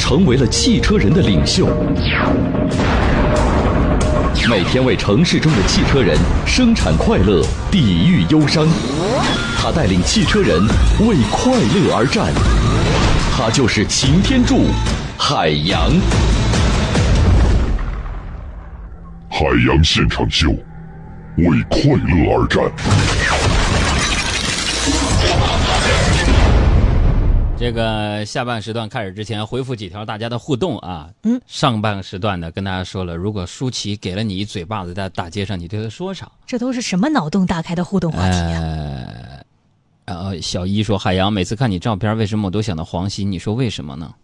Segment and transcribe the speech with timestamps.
[0.00, 1.68] 成为了汽车人的领袖。
[4.48, 8.66] 每天为城市中的汽车人生产快乐，抵御忧伤。
[9.58, 10.58] 他带领汽车人
[11.00, 12.32] 为快乐而战。
[13.36, 14.68] 他就是擎天柱，
[15.18, 15.92] 海洋。
[19.28, 20.48] 海洋现场秀，
[21.36, 22.64] 为快乐而战。
[27.60, 31.10] 这个下半时段开始之前，回复几条大家的互动啊。
[31.24, 36.32] 嗯，上半时段呢，跟大家说了，如果舒淇给了你一嘴巴子，在大街上，你对她说啥？
[36.46, 38.62] 这都是什么脑洞大开的互动话题啊？
[38.62, 39.44] 呃，
[40.06, 43.26] 然后小一说，海洋每次看你照片，为什么我都想到黄西？
[43.26, 44.14] 你说为什么呢？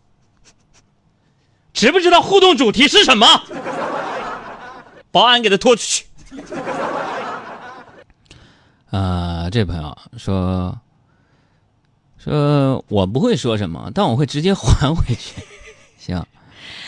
[1.75, 3.27] 知不知道互动主题是什么？
[5.11, 6.07] 保安给他拖出去。
[8.91, 10.75] 啊，这朋友说
[12.27, 15.43] 说我不会说什么，但我会直接还回去。
[15.97, 16.27] 行，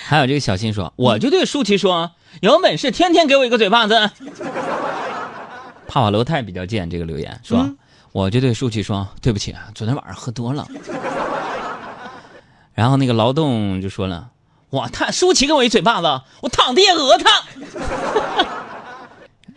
[0.05, 4.11] 还有这个小新说，我就对舒淇说，有本事天天给我一个嘴巴子。
[5.87, 7.71] 帕瓦罗泰比较贱，这个留言说，
[8.13, 10.67] 我就对舒淇说，对不起啊，昨天晚上喝多了。
[12.75, 14.31] 然后那个劳动就说了。
[14.71, 17.43] 我他舒淇给我一嘴巴子，我躺地下讹他。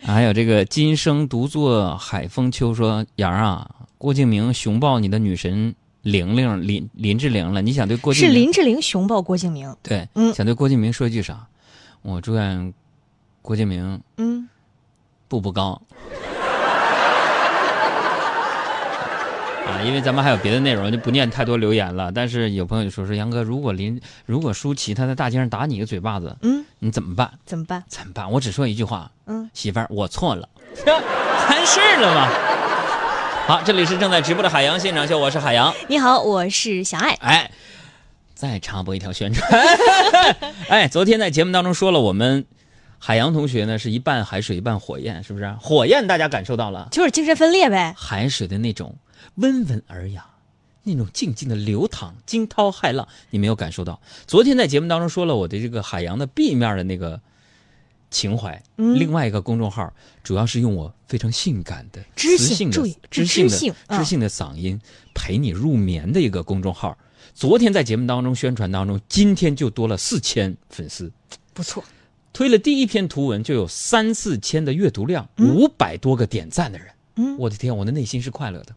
[0.02, 3.70] 还有这个今生独坐海风秋说杨啊，
[4.02, 9.76] 郭敬明熊抱你的女神玲玲林林志玲了，你想对郭敬是林志玲熊抱郭敬明？
[9.80, 11.46] 对，嗯，想对郭敬明说一句啥？
[12.02, 12.74] 我祝愿
[13.42, 14.48] 郭敬明嗯
[15.28, 15.80] 步步高。
[19.68, 22.10] 啊，因为咱们还有别的内容，就不念太多留言了。
[22.10, 27.30] 但是有朋友就说说杨哥，如果林如果舒淇她在大街上打你一个嘴巴子，嗯，你怎么办？
[27.46, 27.84] 怎么办？
[27.86, 28.28] 怎么办？
[28.32, 30.48] 我只说一句话，嗯，媳妇儿，我错了，
[30.84, 32.28] 完事儿了吗？
[33.44, 35.74] 好，这里是正在直播的海洋现场秀，我是海洋。
[35.88, 37.14] 你好，我是小爱。
[37.14, 37.50] 哎，
[38.34, 39.50] 再插播一条宣传。
[40.70, 42.46] 哎，昨天在节目当中说了，我们
[42.98, 45.52] 海洋同学呢是一半海水一半火焰，是不是？
[45.60, 47.94] 火焰大家感受到了，就是精神分裂呗。
[47.98, 48.96] 海水的那种。
[49.36, 50.24] 温文尔雅，
[50.84, 54.00] 那种静静的流淌，惊涛骇浪，你没有感受到。
[54.26, 57.20] 昨天在节目当中说了我的这个海洋的 B 面的那个
[58.12, 59.92] 情怀，另外一个公众号
[60.22, 62.74] 主要是用我非常性感的、知性的、
[63.10, 64.80] 知性的、知性的嗓音
[65.14, 66.96] 陪你入眠的一个公众号。
[67.34, 71.10] 昨天在节目当中宣传当中，今天就多了四千粉丝，
[71.54, 71.82] 不错。
[72.34, 76.88] 推了第一篇图文就有三四千的阅读量，五百多个点赞的人。
[77.16, 78.74] 嗯，我的天，我的内心是快乐的。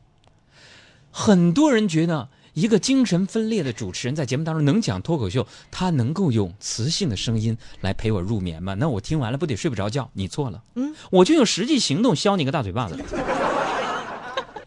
[1.11, 8.73] 很多人觉得一个精神分裂的主持人在节目当中能讲脱口秀，他能够用磁性的声音来陪我入眠吗？
[8.75, 10.09] 那我听完了不得睡不着觉？
[10.13, 12.97] 你错了，嗯，我就用实际行动削你个大嘴巴子。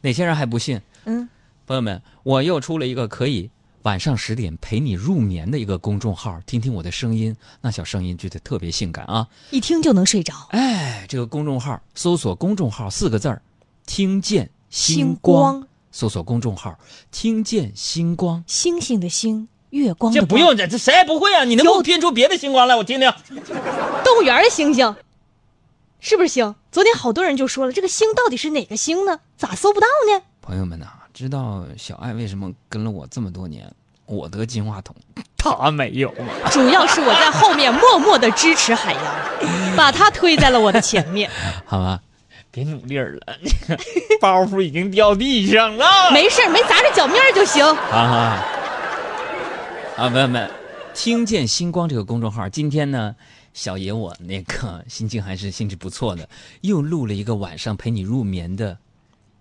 [0.02, 0.80] 哪些人还不信？
[1.06, 1.28] 嗯，
[1.66, 3.50] 朋友们，我又出了一个可以
[3.82, 10.34] 晚上十点陪你入眠的一个公众号，听听我的声音，那小声音觉得特别性感啊，一听就能睡着。
[10.50, 13.40] 哎，这个公众号搜索公众号四个字儿，
[13.86, 15.67] 听见星光。
[15.98, 16.78] 搜索公众号
[17.10, 21.42] “听见星光”，星星的星，月光这不用这这谁也不会啊！
[21.42, 23.12] 你能给我编出别的星光来，我听听。
[24.04, 24.94] 动物园的星星，
[25.98, 26.54] 是不是星？
[26.70, 29.18] 昨天好多人就说了，这个星到底是哪个星呢？
[29.36, 30.22] 咋搜不到呢？
[30.40, 33.68] 朋友们呐，知道小爱为什么跟了我这么多年，
[34.06, 34.94] 我得金话筒，
[35.36, 36.26] 他没有吗？
[36.52, 41.28] 主要是我在后面默默的支持海洋，把他推在了我的前面。
[41.66, 42.00] 好吧。
[42.50, 43.38] 别努力了，
[44.20, 46.10] 包袱已经掉地上了。
[46.12, 47.64] 没事没砸着脚面就行。
[47.64, 48.44] 啊
[49.96, 50.50] 啊，朋友们，
[50.94, 53.14] 听见星光这个公众号，今天呢，
[53.52, 56.28] 小爷我那个心情还是心情不错的，
[56.60, 58.78] 又录了一个晚上陪你入眠的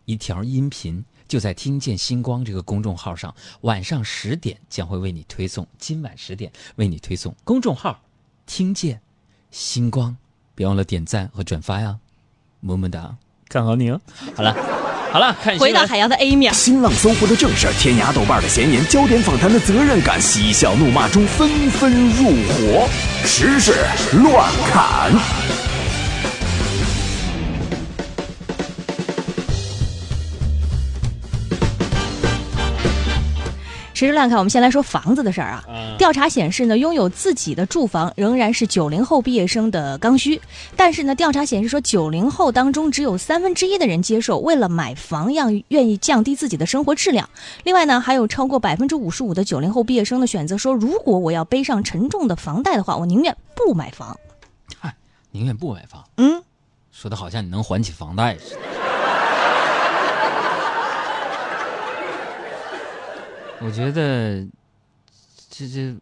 [0.05, 5.65] 一条音频，就在听见星光这个公众号上，晚上十点将会为你推送。
[5.77, 8.01] 今晚十点为你推送公众号，
[8.47, 8.99] 听见
[9.51, 10.17] 星光，
[10.55, 11.97] 别忘了点赞和转发呀。
[12.67, 13.15] 么么哒，
[13.47, 13.99] 看好你哦。
[14.35, 14.53] 好了，
[15.11, 16.53] 好了，看回到海洋的 A 面。
[16.53, 22.89] 新浪搜狐的正事，天涯豆瓣的闲言，焦点访谈的责任感，嬉笑怒骂中纷纷入伙，
[23.23, 23.73] 时事
[24.11, 25.56] 乱侃。
[33.97, 35.63] 时事乱看，我们先来说房子的事儿啊。
[35.97, 40.39] 调查显示呢，拥有自己的住房仍然是九零后毕业生的刚需。
[40.75, 47.27] 但是呢，调查显示说，九零后当中只有三分之一的人接受为了买房要愿意降低自己的生活质量。
[47.63, 54.15] 另外呢，还有超过百分之五十五的九零后毕业生的选择说，如果我要背上沉重的房贷的话，我宁愿不买房。
[54.77, 54.95] 嗨，
[55.31, 56.03] 宁愿不买房。
[56.17, 56.43] 嗯，
[56.91, 58.59] 说的好像你能还起房贷似的。
[63.59, 64.45] 我觉得，
[65.49, 65.95] 这这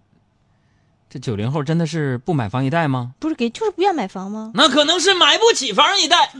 [1.09, 3.13] 这九零后真的是不买房一代吗？
[3.19, 4.51] 不是给，就是不愿买房吗？
[4.53, 6.31] 那可能是买不起房一代。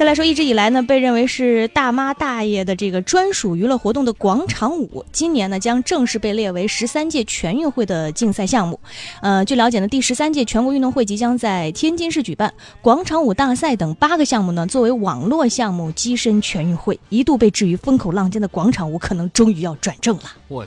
[0.00, 8.80] 再来说，一直以来呢，被认为是大妈大爷的这个专属娱乐活动的广场舞，今年呢将正式被列为十三届全运会的竞赛项目。
[9.20, 16.98] 呃，据了解呢，第十三届全国运动会即将在天津市举办，广场舞大赛等八个项目呢作为网络项目跻身全运会。
[17.10, 20.22] 一度被置于风口浪尖的广场舞，可能终于要转正了。
[20.48, 20.66] 我，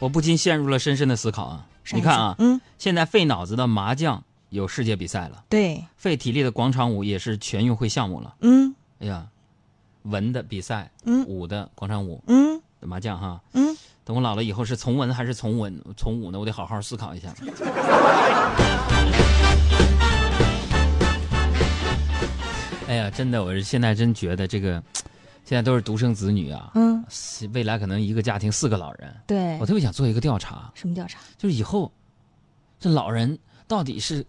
[0.00, 1.64] 我不禁陷入了深深的思考啊！
[1.92, 4.24] 你看啊，嗯，现在费脑子的麻将。
[4.50, 8.36] 有世界比赛了，对，费体力的广场舞也是全运会项目了。
[8.40, 9.26] 嗯，哎呀，
[10.04, 16.38] 文的比赛，嗯，武的广场舞，嗯，麻将哈，嗯，等我老了以后是从文还是从文从武呢？
[16.38, 17.34] 我得好好思考一下。
[22.86, 24.80] 哎呀，真的，我是现在真觉得这个，
[25.44, 27.04] 现在都是独生子女啊，嗯，
[27.52, 31.18] 未来可能一个家庭四个老人，对我特别想做一个调查，什么调查？
[31.36, 31.90] 就是以后
[32.78, 34.24] 这老人到底是。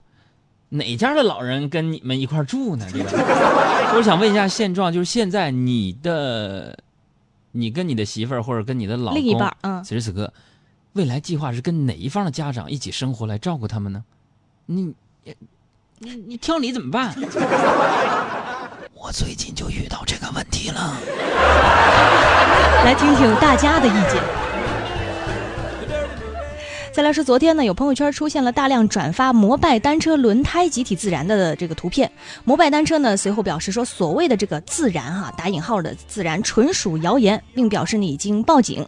[0.70, 2.86] 哪家的老人跟你们一块住呢？
[2.92, 3.06] 这个，
[3.96, 6.78] 我想问一下现状，就是现在你的，
[7.52, 10.34] 你跟你的媳妇儿或者跟你的老公，另一半，嗯，此时此刻，
[10.94, 14.04] 未来计划是跟哪一方的家长一起生活来照顾他们呢？
[14.66, 14.94] 你，
[16.00, 17.16] 你你挑你怎么办？
[18.94, 20.98] 我最近就遇到这个问题了，
[22.84, 24.47] 来听听大家的意见。
[26.98, 32.12] 再来说，昨天呢，有朋友圈出现了大量转发摩拜单车轮胎集体自燃的这个图片。
[32.44, 38.84] 摩拜单车呢，随后表示说，所谓的这个自燃哈，打引号的自燃，纯属谣言，并表示呢已经报警。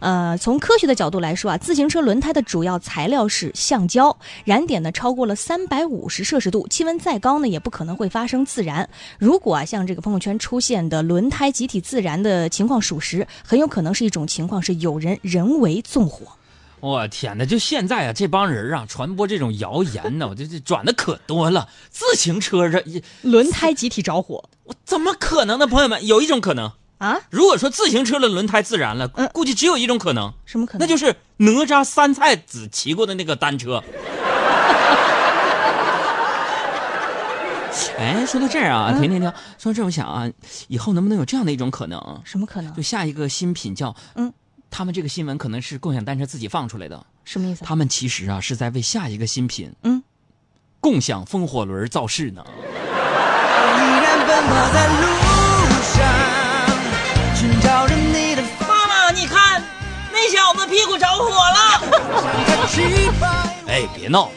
[0.00, 4.14] 呃，从科学的角度来说啊，自行车轮胎的主要材料是橡胶，
[4.44, 8.86] 燃点呢超过了三百五十摄氏度，气温再高呢也不可能会发生自燃。
[9.18, 16.26] 如果啊像这个朋友圈出现的轮胎集体自燃的情况属实，很有可能是一种情况是有人人为纵火。
[16.86, 17.44] 我天哪！
[17.44, 21.68] 就现在啊，这帮人啊，传播这种谣言呢，我这这转的可多了。
[21.90, 22.80] 自行车这
[23.22, 25.66] 轮胎集体着火，我怎么可能呢？
[25.66, 30.80] 朋友们，有一种可能啊，如果说自行车的轮胎自燃了，估计只有一种可能，什么可能？
[30.80, 33.82] 那就是哪吒三太子骑过的那个单车。
[37.98, 40.30] 哎，说到这儿啊，停停停，说到这儿，我想啊，
[40.68, 42.20] 以后能不能有这样的一种可能？
[42.24, 42.72] 什么可能？
[42.74, 44.32] 就下一个新品叫嗯。
[44.76, 47.64] 他们这个新闻可能是共享单车自己放出来的，什么意思？
[47.64, 50.02] 他们其实啊是在为下一个新品，嗯，
[50.80, 52.44] 共享风火轮造势呢。
[58.68, 59.62] 妈妈，你看，
[60.12, 61.80] 那小子屁股着火了。
[63.68, 64.30] 哎，别闹，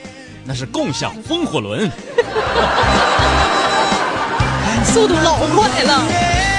[0.46, 1.92] 那是共享风火轮，
[4.86, 6.59] 速度老快了。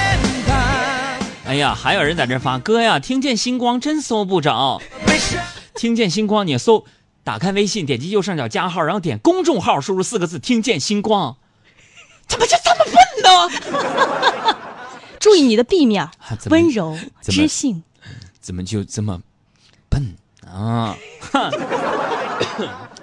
[1.51, 2.97] 哎呀，还有人在这发哥呀！
[2.97, 4.81] 听见星光真搜不着，
[5.75, 6.85] 听见星光你搜，
[7.25, 11.35] 打开微信，点击右上角加号，然后点公众号，输入四个字“听见星光”。
[12.25, 14.55] 怎么就这么笨呢？
[15.19, 16.07] 注意你的 B 面，
[16.49, 17.83] 温柔知性。
[18.39, 19.21] 怎么就这么
[19.89, 20.15] 笨
[20.47, 20.95] 啊？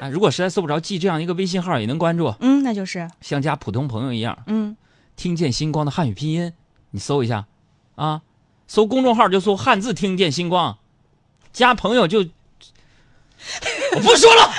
[0.01, 2.35] 啊， 如果实在搜不着，记这样一个微信号也能关注。
[2.41, 4.39] 嗯，那就是像加普通朋友一样。
[4.47, 4.75] 嗯，
[5.17, 6.55] 听见星光的汉语拼音，
[6.93, 7.45] 你搜一下
[7.95, 8.23] 啊。
[8.69, 10.77] 搜公众号就搜汉字“听见星光”，
[11.53, 12.21] 加朋友就
[13.97, 14.53] 我不说了。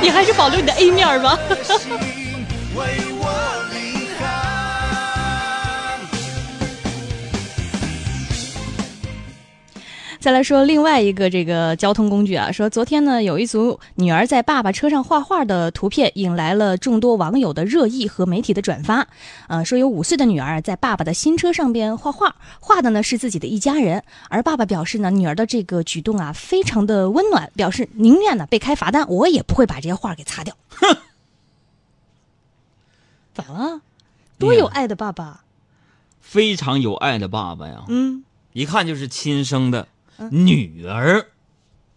[0.00, 1.38] 你还是保留你的 A 面吧。
[10.28, 19.08] 再来说另外一个这个交通工具啊，说昨天呢有一组女儿在爸爸车上画画的图片，引来了众多网友的热议和媒体的转发。
[19.46, 30.54] 呃，说有五岁的女儿在爸爸的新车上边画画，画的呢是自己的一家人，而爸爸表示呢，女儿的这个举动啊非常的温暖，表示宁愿呢被开罚单，我也不会把这些画给擦掉。
[30.68, 30.94] 哼，
[33.32, 33.80] 咋了？
[34.38, 35.44] 多有爱的爸爸，
[36.20, 37.84] 非常有爱的爸爸呀。
[37.88, 39.88] 嗯，一看就是亲生的。
[40.30, 41.26] 女儿，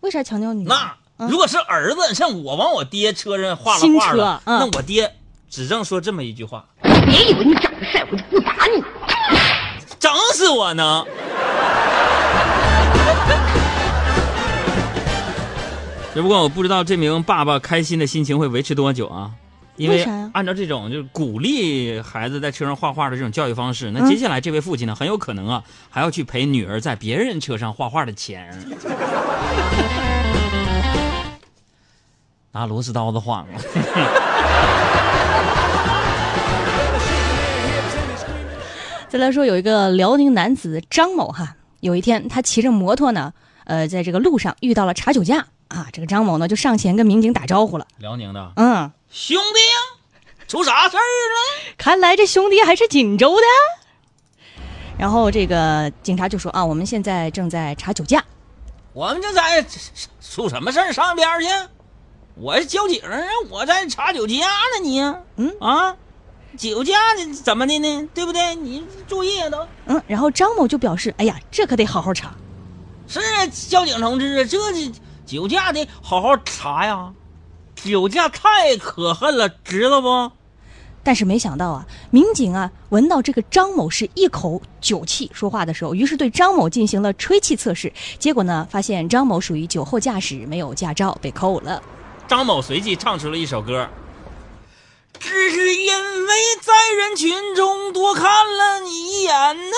[0.02, 0.66] 为啥强调女？
[0.66, 5.16] 那如果是儿子，像我往我爹车上画了画了，那我爹
[5.50, 8.84] 只正说这么一句话：别以为你长得帅，我就不打你。
[10.00, 11.06] 整死我呢！
[16.14, 19.32] 只不过我不知道这名爸爸开心的心情会维持多久啊？
[19.78, 24.08] 因为按照这种就是鼓励孩子在车上画画的这种教育方式，那嗯。
[24.08, 28.54] 接下来这位父亲呢，很有可能啊还要去赔女儿在别人车上画画的钱，
[32.52, 33.46] 拿螺丝刀子晃。
[33.46, 33.48] 啊！
[39.08, 43.34] 再来说，有一个辽宁男子张某哈，有一天他骑着摩托呢，
[43.66, 51.74] 呃，在这个路上遇到了查酒驾啊，这个张某呢就上前跟民警打招呼了，辽宁的嗯，兄弟呀，出啥事儿了？
[51.78, 53.42] 看来这兄弟还是锦州的。
[54.98, 58.24] 然后这个警察就说啊，我们现在正在查酒驾。
[58.94, 59.66] 我们这在
[60.20, 60.92] 出什么事儿？
[60.92, 61.48] 上边儿去！
[62.36, 63.18] 我是交警啊，
[63.50, 65.00] 我在查酒驾呢，你
[65.38, 65.96] 嗯啊，
[66.58, 68.10] 酒驾呢怎么的呢？
[68.14, 68.54] 对不对？
[68.56, 69.68] 你注意啊都。
[69.86, 72.36] 嗯，然后张某就表示，哎呀，这可得好好查。
[73.08, 74.92] 是啊，交警同志啊，这这
[75.32, 77.14] 酒驾得好好查呀，
[77.74, 80.30] 酒驾太可恨了，知道不？
[81.04, 91.82] 但是没想到啊，民警啊闻到这个张某是一口酒气说话的时候，于是对张某进行了吹气测试，结果呢，发现张某属于酒后驾驶，没有驾照，被扣了。
[92.28, 93.88] 张某随即唱出了一首歌。
[95.18, 95.94] 只是因
[96.28, 99.78] 为在人群中多看了你一眼呢，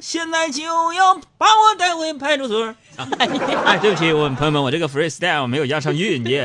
[0.00, 2.64] 现在就要把我带回派出所。
[2.96, 3.08] 啊、
[3.64, 6.36] 哎，对不起，我朋友们，我这个 freestyle 没有押上韵你。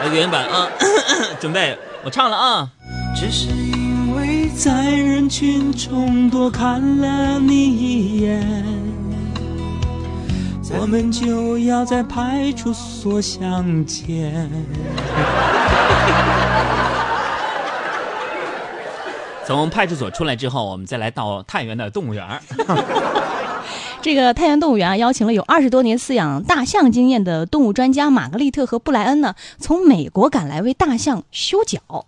[0.00, 0.68] 来原版啊，
[1.40, 2.68] 准备，我唱了啊。
[3.14, 8.64] 只是因为在人群中多看了你一眼。
[10.80, 14.50] 我们就要在派出所相见。
[19.46, 22.40] 从派出所出来之后，我们再来到太原的动物园儿。
[24.00, 32.06] 这个太原动物园啊，邀请了有二十多年饲养大象经验的动物专家玛格丽特和布莱恩呢，从美国赶来为大象修脚。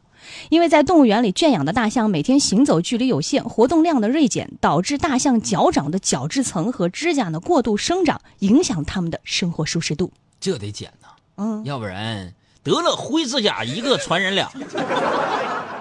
[0.48, 10.12] 因为在动物园里圈养的大象每天行走距离有限，活动量的锐减，导致大象脚掌的角质层和指甲呢过度生长，影响它们的生活舒适度。
[10.40, 14.50] 这得剪呐，嗯，要不然得了灰指甲一个传染俩，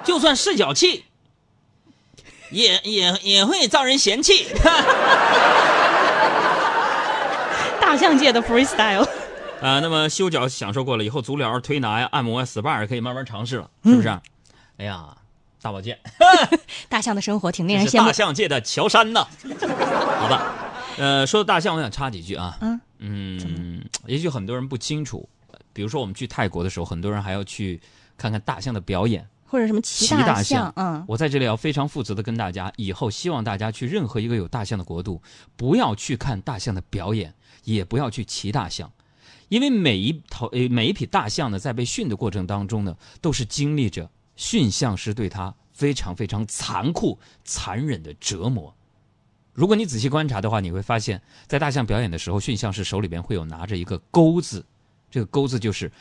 [0.03, 1.05] 就算是脚气，
[2.53, 4.47] 也也也会遭人嫌弃。
[7.81, 9.07] 大象界的 freestyle。
[9.61, 14.07] 啊，那么修脚享受过了以后，足疗、推拿呀、按摩呀、SPA 可以慢慢尝试了，是不是？
[14.77, 15.05] 哎呀，
[15.61, 15.97] 大保健，
[16.89, 18.13] 大象的生活挺令人羡慕大。
[18.13, 19.25] 象界的乔杉呐。
[20.19, 20.53] 好吧，
[20.97, 22.57] 呃，说到大象，我想插几句啊。
[22.61, 25.27] 嗯嗯，也许很多人不清楚，
[25.71, 27.79] 比如说我们去泰国的时候，很多人还要去
[28.17, 29.25] 看看大象的表演。
[29.53, 35.21] 或者什么骑骑大象，嗯，我在这里要非常负责的跟大家，以后希望大家去任何一个有大象的国度，
[35.55, 38.91] 不要去看大象的表演，也不要去骑大象，
[39.49, 48.73] 因为每一头呃每一匹大象呢，在被训的过程当中呢，都是经历着驯象师对它非常非常残酷、残忍的折磨。
[49.53, 54.65] 如果你仔细观察的话，你会发现在大象表演的时候，驯象师手里边会有拿着一个钩子，
[55.11, 55.91] 这个钩子就是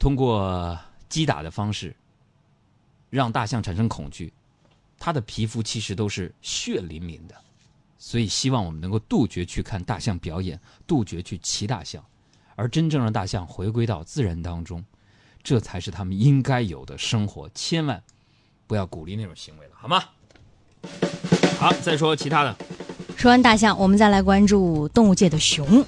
[0.00, 0.76] 通过
[1.08, 1.94] 击打的方式。
[3.14, 4.32] 让大象产生恐惧，
[4.98, 7.34] 它的皮肤其实都是血淋淋的，
[7.96, 12.04] 所以希望我们能够杜绝去看大象表演，杜绝去骑大象，
[12.56, 14.84] 而真正让大象回归到自然当中，
[15.44, 18.02] 这才是他们应该有的生活，千万
[18.66, 20.02] 不要鼓励那种行为了，好吗？
[21.56, 22.56] 好，再说其他的，
[23.16, 25.86] 说完大象，我们再来关注动物界的熊。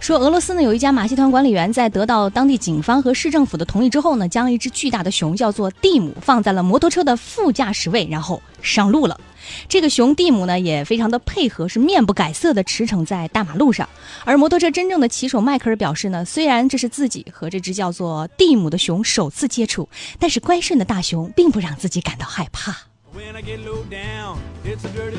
[0.00, 9.20] 说俄罗斯呢有一家马戏团管理员在得到当地警方和市政府的同意之后呢，将一只巨大的熊叫做蒂姆放在了摩托车的副驾驶位，然后上路了。
[9.68, 13.88] 这个熊蒂姆呢也非常的配合，是面不改色的驰骋在大马路上。
[14.24, 19.88] 而摩托车真正的骑手迈克尔表示呢，虽然这是自己和这只叫做蒂姆的熊首次接触，
[20.18, 22.72] 但是乖顺的大熊并不让自己感到害怕。
[23.14, 25.18] When I get low down, it's a dirty.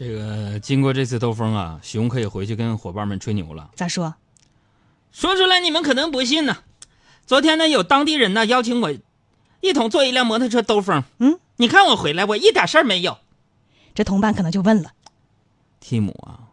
[0.00, 3.68] 这个经过这次兜风啊，熊可以回去跟伙伴们吹牛了。
[3.76, 4.14] 咋说？
[5.12, 6.56] 说出来你们可能不信呢。
[7.26, 8.90] 昨天呢，有当地人呢邀请我
[9.60, 11.04] 一同坐一辆摩托车兜风。
[11.18, 13.18] 嗯，你看我回来，我一点事儿没有。
[13.94, 14.92] 这同伴可能就问了。
[15.80, 16.48] 蒂姆啊，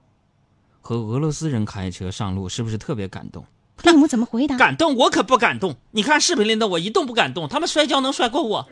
[0.82, 3.46] 和俄罗斯人开车上路是不是特别感动？
[3.82, 4.58] 蒂姆怎么回答？
[4.58, 5.77] 感动我可不感动。
[5.92, 8.68] 你看视频里的我一动不敢动，他们摔跤能摔过我。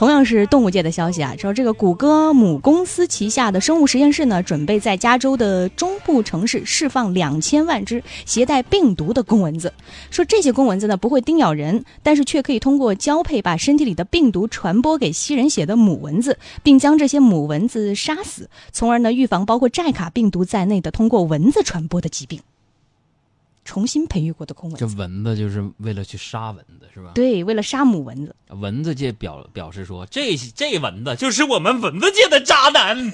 [0.00, 9.74] 同样是动物界的消息啊，说这个谷歌母公司旗下的生物实验室呢，准备在加州的中部城市释放两千万只携带病毒的公蚊子。
[10.10, 22.40] 说这些公蚊子呢不会叮咬人，但是却可以通过交配把身体里的病毒传播给吸人血的母蚊子，并将这些母蚊子杀死，从而呢预防包括寨卡病毒在内的通过蚊子传播的疾病。
[23.64, 27.12] 重新培育过的公蚊这，蚊子就是为了去杀蚊子，是吧？
[27.14, 28.34] 对，为了杀母蚊子。
[28.48, 33.12] 蚊子界表表示说，这这蚊子就是我们蚊子界的渣男。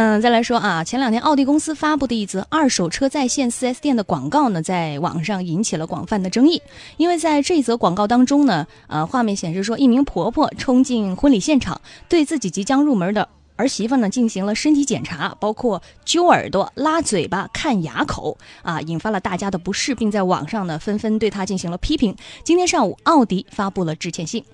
[0.00, 6.62] 嗯，再来说啊，前两天奥迪公司发布的一则二手车在线 4S 店的广告呢，在网上引起了广泛的争议。
[6.98, 22.14] 因为在这则广告当中呢，呃，画面显示说，一名婆婆冲进婚礼现场，对自己即将入门的儿媳妇呢进行了身体检查，包括揪耳朵、拉嘴巴、看牙口啊，引发了大家的不适，并在网上呢纷纷对她进行了批评。
[22.44, 24.44] 今天上午，奥迪发布了致歉信。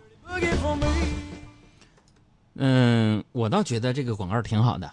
[2.54, 4.90] 嗯，我倒觉得这个广告挺好的。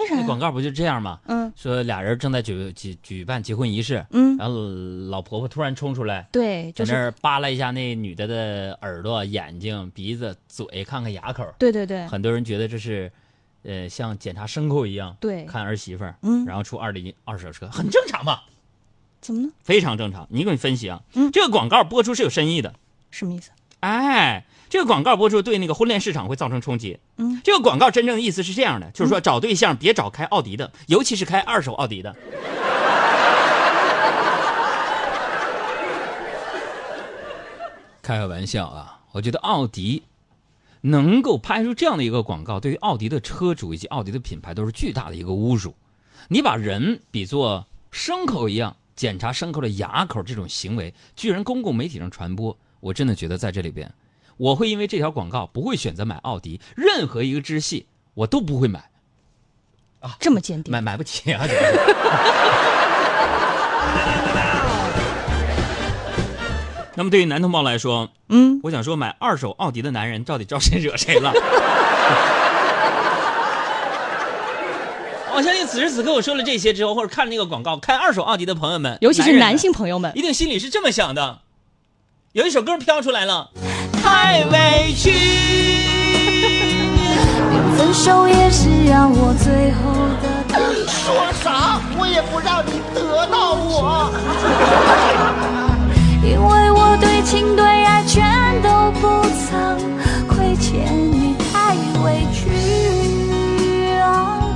[0.00, 0.20] 为啥呀？
[0.20, 1.20] 那广告不就这样吗？
[1.26, 4.54] 嗯说俩人正在举举举办结婚仪式，嗯，然后
[5.10, 11.44] 老婆婆突然冲出来，对，就是在那儿扒拉一下那女的的耳朵、眼睛、鼻子、嘴，看看牙口。
[11.58, 13.10] 对对对很多人觉得这是，
[13.64, 18.40] 呃，像检查牲口一样，对，看儿媳妇儿，嗯，然后出二零二手车，很正常嘛，
[19.20, 19.50] 怎么呢？
[19.62, 20.26] 非常正常。
[20.30, 22.74] 你给你分析啊，嗯这个广告播出是有深意的，
[23.10, 23.50] 什么意思？
[23.80, 26.98] 哎，这个广告播出对那个婚恋市场会造成冲击。
[27.16, 32.14] 嗯，这个广告真正的意思是这样的，就是说找对象别找开奥迪的，尤其是开二手奥迪的。
[38.02, 40.02] 开个玩笑啊，我觉得奥迪
[40.80, 45.74] 能够拍出这样的一个广告，对于奥迪的车主以及奥迪的品牌都是巨大的一个侮辱。
[46.28, 53.92] 你把人比作牲口一样检查牲口的牙口，这种行为居然公共媒体上传播，我真的觉得在这里边，
[54.36, 58.90] 我会因为这条广告不会选择买奥迪，任何一个支系我都不会买，
[60.00, 60.72] 啊这么坚定？
[60.72, 61.46] 买买不起啊！
[66.96, 71.32] 那么对于男同胞来说，嗯，我想说，买二手奥迪的男人到底招谁惹谁了？
[75.32, 81.40] 我相信此时此刻我说了这些之后，或者看了那个广告，开二手奥迪的朋友们，尤其是男性朋友们，一定心里是这么想的。
[82.32, 83.50] 有一首歌飘出来了，
[84.00, 85.10] 太委屈。
[87.76, 89.90] 分手也是让我最后
[90.52, 94.12] 的说啥我也不让你得到我。
[96.22, 98.22] 因为我对情对爱全
[98.62, 99.76] 都不曾，
[100.28, 104.54] 亏欠你太委屈啊！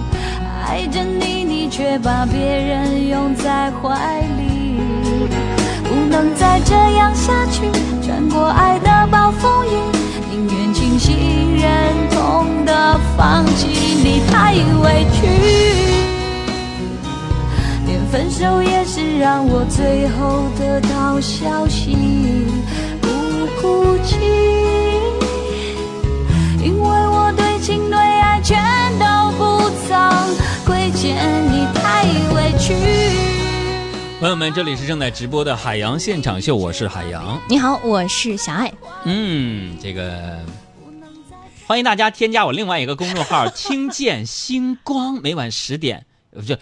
[0.65, 4.14] 爱着你，你却把别人拥在怀，
[6.15, 7.63] 能再这样下去，
[8.01, 9.71] 穿过爱的暴风雨，
[10.31, 15.27] 宁愿清醒忍痛的放弃，你太委屈。
[17.85, 21.97] 连分手也是让我最后得到消息，
[23.03, 23.09] 不
[23.61, 24.17] 哭泣，
[34.25, 37.39] 朋友们，这里是正在直播的海洋现场秀，我是海洋。
[37.47, 38.73] 你好，我是小爱。
[39.05, 40.41] 嗯，这个
[41.67, 46.59] 欢迎大家添加我另外一个公众号“听见星光”，每晚十点，呃不是，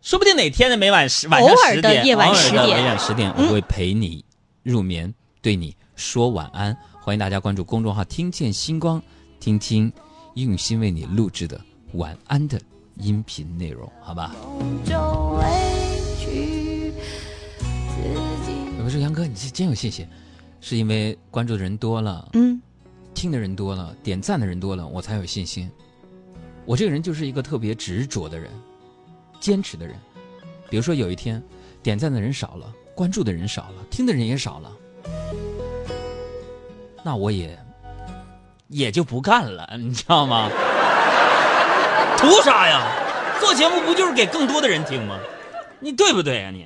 [0.00, 4.24] 说不定哪天的每晚十晚上偶尔十点，的夜晚偶尔的10点每晚十点，我会陪你
[4.62, 6.74] 入眠，对你说晚安。
[7.02, 9.02] 欢迎大家关注公众号“听见星光”，
[9.38, 9.92] 听听
[10.32, 11.60] 用心为你录制的
[11.92, 12.58] 晚安的
[12.96, 14.34] 音频内容，好吧？
[18.84, 20.06] 我说杨哥，你这真有信心，
[20.60, 22.60] 是因为关注的人多了，嗯，
[23.14, 25.70] 听的人多了，点赞的人多了，我才有信心。
[26.66, 28.50] 我这个人就是一个特别执着的人，
[29.40, 29.96] 坚持的人。
[30.68, 31.42] 比如说有一天，
[31.82, 34.72] 点赞的人少了，关注的人少了，听的人也少了，
[37.02, 37.58] 那我也
[38.68, 40.50] 也就不干了，你知道吗？
[42.18, 42.82] 图啥呀？
[43.40, 45.18] 做节目不就是给更多的人听吗？
[45.80, 46.62] 你对不对呀、你？